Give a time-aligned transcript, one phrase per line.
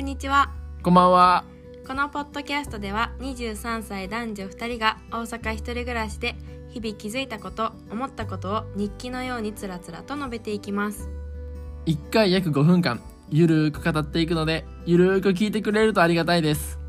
[0.00, 0.50] んにちは
[0.82, 1.44] こんばんは。
[1.86, 6.36] このポッドキャストでは23歳男女2人が大阪一人暮らしで
[6.70, 11.10] 日々気づいたこと思ったことを日記のようにつらつらと述べていきます
[11.84, 16.79] 1回約5分間、ゆるーく語っていくので、ゆるーく聞いてくれるとありがたいです。